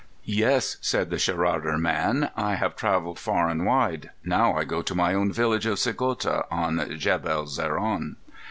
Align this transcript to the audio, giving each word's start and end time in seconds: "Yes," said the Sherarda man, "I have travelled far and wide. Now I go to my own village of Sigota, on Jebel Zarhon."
"Yes," 0.25 0.77
said 0.81 1.11
the 1.11 1.19
Sherarda 1.19 1.77
man, 1.77 2.31
"I 2.35 2.55
have 2.55 2.75
travelled 2.75 3.19
far 3.19 3.49
and 3.49 3.67
wide. 3.67 4.09
Now 4.25 4.55
I 4.57 4.63
go 4.63 4.81
to 4.81 4.95
my 4.95 5.13
own 5.13 5.31
village 5.31 5.67
of 5.67 5.77
Sigota, 5.77 6.45
on 6.49 6.79
Jebel 6.97 7.45
Zarhon." 7.45 8.15